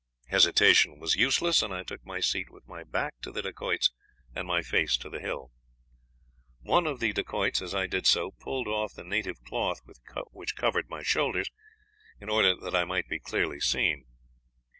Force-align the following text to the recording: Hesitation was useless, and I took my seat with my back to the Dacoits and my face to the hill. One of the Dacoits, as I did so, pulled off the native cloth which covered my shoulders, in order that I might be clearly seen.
Hesitation 0.29 0.97
was 0.97 1.13
useless, 1.15 1.61
and 1.61 1.71
I 1.71 1.83
took 1.83 2.03
my 2.03 2.19
seat 2.21 2.49
with 2.49 2.67
my 2.67 2.83
back 2.83 3.13
to 3.21 3.31
the 3.31 3.43
Dacoits 3.43 3.91
and 4.33 4.47
my 4.47 4.63
face 4.63 4.97
to 4.97 5.11
the 5.11 5.19
hill. 5.19 5.51
One 6.61 6.87
of 6.87 6.99
the 6.99 7.13
Dacoits, 7.13 7.61
as 7.61 7.75
I 7.75 7.85
did 7.85 8.07
so, 8.07 8.31
pulled 8.31 8.67
off 8.67 8.95
the 8.95 9.03
native 9.03 9.39
cloth 9.43 9.81
which 10.31 10.55
covered 10.55 10.89
my 10.89 11.03
shoulders, 11.03 11.51
in 12.19 12.29
order 12.29 12.55
that 12.55 12.75
I 12.75 12.83
might 12.83 13.09
be 13.09 13.19
clearly 13.19 13.59
seen. 13.59 14.05